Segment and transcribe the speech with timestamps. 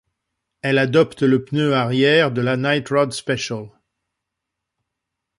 [0.63, 3.67] Elle adopte le pneu arrière de la Night Rod Special.